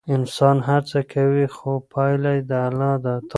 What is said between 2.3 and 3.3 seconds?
د الله ده.